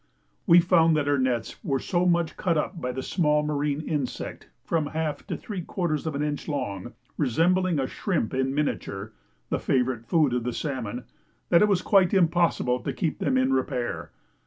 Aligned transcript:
We 0.47 0.59
found 0.61 0.97
that 0.97 1.07
our 1.07 1.19
nets 1.19 1.63
were 1.63 1.77
so 1.77 2.07
much 2.07 2.35
cut 2.35 2.57
up 2.57 2.81
by 2.81 2.89
a 2.89 3.03
small 3.03 3.43
marine 3.43 3.81
insect 3.81 4.49
from 4.65 4.87
a 4.87 4.91
half 4.93 5.27
to 5.27 5.37
three 5.37 5.61
quarters 5.61 6.07
of 6.07 6.15
an 6.15 6.23
inch 6.23 6.47
long, 6.47 6.93
resembling 7.17 7.77
a 7.79 7.85
shrimp 7.85 8.33
in 8.33 8.55
miniature 8.55 9.11
the 9.51 9.59
favourite 9.59 10.07
food 10.07 10.33
of 10.33 10.43
the 10.43 10.53
salmon 10.53 11.03
that 11.49 11.61
it 11.61 11.67
was 11.67 11.83
quite 11.83 12.15
impossible 12.15 12.79
to 12.79 12.91
keep 12.91 13.19
them 13.19 13.37
in 13.37 13.53
repair. 13.53 14.09